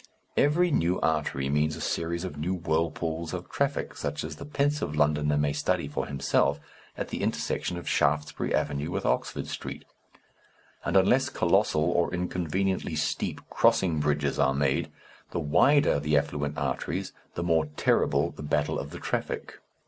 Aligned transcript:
Now, 0.35 0.43
every 0.45 0.71
new 0.71 0.99
artery 1.01 1.47
means 1.47 1.75
a 1.75 1.79
series 1.79 2.23
of 2.23 2.35
new 2.35 2.55
whirlpools 2.55 3.35
of 3.35 3.51
traffic, 3.51 3.95
such 3.95 4.23
as 4.23 4.35
the 4.37 4.45
pensive 4.47 4.95
Londoner 4.95 5.37
may 5.37 5.53
study 5.53 5.87
for 5.87 6.07
himself 6.07 6.59
at 6.97 7.09
the 7.09 7.21
intersection 7.21 7.77
of 7.77 7.87
Shaftesbury 7.87 8.51
Avenue 8.51 8.89
with 8.89 9.05
Oxford 9.05 9.45
Street, 9.47 9.85
and 10.83 10.97
unless 10.97 11.29
colossal 11.29 11.83
or 11.83 12.11
inconveniently 12.11 12.95
steep 12.95 13.47
crossing 13.51 13.99
bridges 13.99 14.39
are 14.39 14.55
made, 14.55 14.91
the 15.29 15.39
wider 15.39 15.99
the 15.99 16.17
affluent 16.17 16.57
arteries 16.57 17.13
the 17.35 17.43
more 17.43 17.67
terrible 17.77 18.31
the 18.31 18.41
battle 18.41 18.79
of 18.79 18.89
the 18.89 18.99
traffic. 18.99 19.59